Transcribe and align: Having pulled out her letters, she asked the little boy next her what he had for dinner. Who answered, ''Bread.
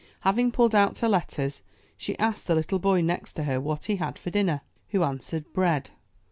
Having 0.21 0.51
pulled 0.53 0.73
out 0.73 0.97
her 0.97 1.07
letters, 1.07 1.61
she 1.95 2.17
asked 2.17 2.47
the 2.47 2.55
little 2.55 2.79
boy 2.79 3.01
next 3.01 3.37
her 3.37 3.61
what 3.61 3.85
he 3.85 3.97
had 3.97 4.17
for 4.17 4.31
dinner. 4.31 4.61
Who 4.89 5.03
answered, 5.03 5.45
''Bread. 5.53 5.91